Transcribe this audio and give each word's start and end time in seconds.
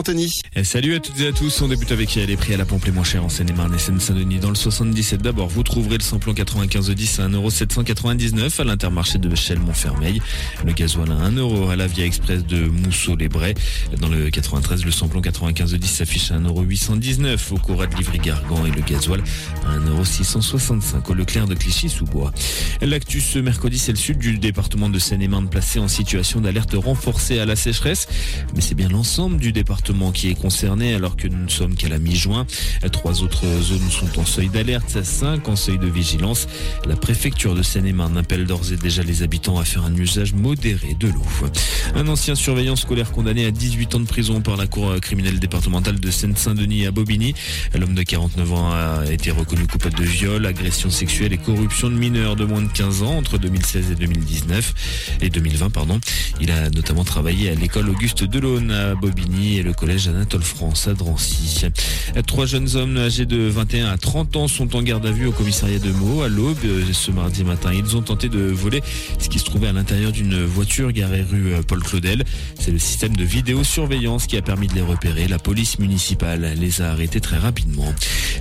Anthony. 0.00 0.32
Et 0.56 0.64
salut 0.64 0.94
à 0.94 0.98
toutes 0.98 1.20
et 1.20 1.26
à 1.26 1.32
tous. 1.32 1.60
On 1.60 1.68
débute 1.68 1.92
avec 1.92 2.14
les 2.14 2.36
prix 2.38 2.54
à 2.54 2.56
la 2.56 2.64
pompe 2.64 2.86
les 2.86 2.90
moins 2.90 3.04
chers 3.04 3.22
en 3.22 3.28
Seine-et-Marne 3.28 3.74
et 3.74 3.78
Seine-Saint-Denis. 3.78 4.38
Dans 4.38 4.48
le 4.48 4.54
77 4.54 5.20
d'abord, 5.20 5.48
vous 5.48 5.62
trouverez 5.62 5.98
le 5.98 6.02
samplon 6.02 6.32
95 6.32 6.88
10 6.88 7.20
à 7.20 7.28
1,799€ 7.28 8.62
à 8.62 8.64
l'intermarché 8.64 9.18
de 9.18 9.34
Chelles-Montfermeil. 9.34 10.22
Le 10.64 10.72
gasoil 10.72 11.12
à 11.12 11.28
1€ 11.28 11.70
à 11.70 11.76
la 11.76 11.86
Via 11.86 12.06
Express 12.06 12.46
de 12.46 12.64
Mousseau-les-Brais. 12.64 13.52
Dans 14.00 14.08
le 14.08 14.30
93, 14.30 14.86
le 14.86 14.90
samplon 14.90 15.20
95 15.20 15.74
10 15.74 15.86
s'affiche 15.86 16.30
à 16.30 16.38
1,819€ 16.38 17.52
au 17.52 17.58
Cora 17.58 17.86
de 17.86 17.94
Livry-Gargan 17.96 18.64
et 18.64 18.70
le 18.70 18.80
gasoil 18.80 19.22
à 19.66 19.76
1,665€ 19.76 21.10
au 21.10 21.14
Leclerc 21.14 21.46
de 21.46 21.54
Clichy-sous-Bois. 21.54 22.32
L'actu 22.82 23.20
ce 23.20 23.38
mercredi, 23.38 23.78
c'est 23.78 23.92
le 23.92 23.98
sud 23.98 24.18
du 24.18 24.38
département 24.38 24.88
de 24.88 24.98
Seine-et-Marne 24.98 25.50
placé 25.50 25.78
en 25.78 25.86
situation 25.86 26.40
d'alerte 26.40 26.74
renforcée 26.74 27.38
à 27.38 27.44
la 27.44 27.54
sécheresse. 27.54 28.08
Mais 28.54 28.62
c'est 28.62 28.74
bien 28.74 28.88
l'ensemble 28.88 29.36
du 29.36 29.52
département 29.52 30.12
qui 30.12 30.30
est 30.30 30.34
concerné 30.34 30.94
alors 30.94 31.16
que 31.16 31.28
nous 31.28 31.44
ne 31.44 31.50
sommes 31.50 31.74
qu'à 31.74 31.88
la 31.88 31.98
mi-juin. 31.98 32.46
Trois 32.90 33.22
autres 33.22 33.44
zones 33.60 33.90
sont 33.90 34.18
en 34.18 34.24
seuil 34.24 34.48
d'alerte, 34.48 35.04
cinq 35.04 35.48
en 35.48 35.56
seuil 35.56 35.78
de 35.78 35.86
vigilance. 35.86 36.48
La 36.86 36.96
préfecture 36.96 37.54
de 37.54 37.62
Seine-et-Marne 37.62 38.16
appelle 38.16 38.46
d'ores 38.46 38.72
et 38.72 38.76
déjà 38.76 39.02
les 39.02 39.22
habitants 39.22 39.58
à 39.58 39.64
faire 39.64 39.84
un 39.84 39.94
usage 39.94 40.32
modéré 40.32 40.96
de 40.98 41.08
l'eau. 41.08 41.22
Un 41.94 42.08
ancien 42.08 42.34
surveillant 42.34 42.76
scolaire 42.76 43.12
condamné 43.12 43.44
à 43.44 43.50
18 43.50 43.94
ans 43.96 44.00
de 44.00 44.06
prison 44.06 44.40
par 44.40 44.56
la 44.56 44.66
cour 44.66 44.98
criminelle 45.00 45.38
départementale 45.38 46.00
de 46.00 46.10
Seine-Saint-Denis 46.10 46.86
à 46.86 46.92
Bobigny. 46.92 47.34
L'homme 47.78 47.94
de 47.94 48.02
49 48.02 48.52
ans 48.54 48.72
a 48.72 49.04
été 49.10 49.30
reconnu 49.30 49.66
coupable 49.66 49.96
de 49.96 50.04
viol, 50.04 50.46
agression 50.46 50.88
sexuelle 50.88 51.34
et 51.34 51.38
corruption 51.38 51.90
de 51.90 51.94
mineurs 51.94 52.36
de 52.36 52.46
moins 52.46 52.62
de 52.62 52.69
15 52.72 53.02
ans 53.02 53.16
entre 53.16 53.38
2016 53.38 53.90
et 53.92 53.94
2019 53.94 55.18
et 55.20 55.30
2020 55.30 55.70
pardon. 55.70 56.00
Il 56.40 56.50
a 56.50 56.70
notamment 56.70 57.04
travaillé 57.04 57.50
à 57.50 57.54
l'école 57.54 57.88
Auguste 57.88 58.24
Delaune 58.24 58.70
à 58.70 58.94
Bobigny 58.94 59.58
et 59.58 59.62
le 59.62 59.72
collège 59.72 60.08
Anatole 60.08 60.42
France 60.42 60.88
à 60.88 60.94
Drancy. 60.94 61.66
Trois 62.26 62.46
jeunes 62.46 62.76
hommes 62.76 62.96
âgés 62.96 63.26
de 63.26 63.48
21 63.48 63.88
à 63.88 63.98
30 63.98 64.36
ans 64.36 64.48
sont 64.48 64.76
en 64.76 64.82
garde 64.82 65.06
à 65.06 65.10
vue 65.10 65.26
au 65.26 65.32
commissariat 65.32 65.78
de 65.78 65.90
Meaux 65.90 66.22
à 66.22 66.28
l'aube 66.28 66.56
ce 66.92 67.10
mardi 67.10 67.44
matin. 67.44 67.72
Ils 67.72 67.96
ont 67.96 68.02
tenté 68.02 68.28
de 68.28 68.40
voler 68.40 68.82
ce 69.18 69.28
qui 69.28 69.38
se 69.38 69.44
trouvait 69.44 69.68
à 69.68 69.72
l'intérieur 69.72 70.12
d'une 70.12 70.44
voiture 70.44 70.92
garée 70.92 71.22
rue 71.22 71.52
Paul 71.66 71.82
Claudel. 71.82 72.24
C'est 72.58 72.70
le 72.70 72.78
système 72.78 73.16
de 73.16 73.24
vidéosurveillance 73.24 74.26
qui 74.26 74.36
a 74.36 74.42
permis 74.42 74.66
de 74.66 74.74
les 74.74 74.82
repérer. 74.82 75.28
La 75.28 75.38
police 75.38 75.78
municipale 75.78 76.54
les 76.58 76.82
a 76.82 76.90
arrêtés 76.90 77.20
très 77.20 77.38
rapidement. 77.38 77.92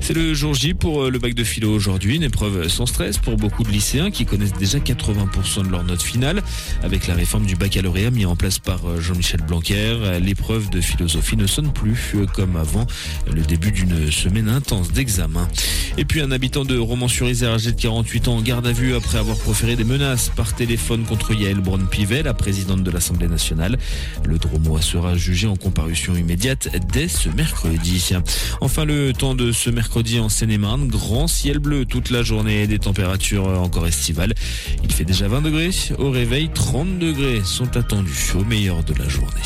C'est 0.00 0.14
le 0.14 0.34
jour 0.34 0.54
J 0.54 0.74
pour 0.74 1.10
le 1.10 1.18
bac 1.18 1.34
de 1.34 1.44
philo 1.44 1.72
aujourd'hui. 1.72 2.16
Une 2.16 2.22
épreuve 2.22 2.68
sans 2.68 2.86
stress 2.86 3.18
pour 3.18 3.36
beaucoup 3.36 3.62
de 3.62 3.70
lycéens 3.70 4.10
qui 4.10 4.17
connaissent 4.24 4.54
déjà 4.54 4.78
80% 4.78 5.64
de 5.64 5.70
leur 5.70 5.84
note 5.84 6.02
finale. 6.02 6.42
Avec 6.82 7.06
la 7.06 7.14
réforme 7.14 7.46
du 7.46 7.56
baccalauréat 7.56 8.10
mis 8.10 8.26
en 8.26 8.36
place 8.36 8.58
par 8.58 9.00
Jean-Michel 9.00 9.40
Blanquer, 9.42 10.18
l'épreuve 10.20 10.70
de 10.70 10.80
philosophie 10.80 11.36
ne 11.36 11.46
sonne 11.46 11.72
plus 11.72 12.12
euh, 12.14 12.26
comme 12.26 12.56
avant 12.56 12.86
le 13.32 13.42
début 13.42 13.72
d'une 13.72 14.10
semaine 14.10 14.48
intense 14.48 14.92
d'examen. 14.92 15.48
Et 15.96 16.04
puis 16.04 16.20
un 16.20 16.30
habitant 16.30 16.64
de 16.64 16.78
Romans-sur-Isère 16.78 17.52
âgé 17.52 17.72
de 17.72 17.80
48 17.80 18.28
ans 18.28 18.36
en 18.36 18.42
garde 18.42 18.66
à 18.66 18.72
vue 18.72 18.94
après 18.94 19.18
avoir 19.18 19.36
proféré 19.36 19.76
des 19.76 19.84
menaces 19.84 20.30
par 20.34 20.54
téléphone 20.54 21.04
contre 21.04 21.34
Yael 21.34 21.60
Braun-Pivet, 21.60 22.22
la 22.22 22.34
présidente 22.34 22.82
de 22.82 22.90
l'Assemblée 22.90 23.28
nationale. 23.28 23.78
Le 24.24 24.38
Dromois 24.38 24.82
sera 24.82 25.16
jugé 25.16 25.46
en 25.46 25.56
comparution 25.56 26.16
immédiate 26.16 26.68
dès 26.92 27.08
ce 27.08 27.28
mercredi. 27.28 28.14
Enfin 28.60 28.84
le 28.84 29.12
temps 29.12 29.34
de 29.34 29.52
ce 29.52 29.70
mercredi 29.70 30.20
en 30.20 30.28
Seine-et-Marne, 30.28 30.88
grand 30.88 31.26
ciel 31.26 31.58
bleu 31.58 31.84
toute 31.84 32.10
la 32.10 32.22
journée 32.22 32.62
et 32.62 32.66
des 32.66 32.78
températures 32.78 33.46
encore 33.46 33.86
Il 34.84 34.92
fait 34.92 35.04
déjà 35.04 35.28
20 35.28 35.42
degrés, 35.42 35.70
au 35.98 36.10
réveil 36.10 36.48
30 36.48 36.98
degrés 36.98 37.42
sont 37.44 37.76
attendus 37.76 38.32
au 38.34 38.44
meilleur 38.44 38.82
de 38.84 38.94
la 38.94 39.08
journée. 39.08 39.42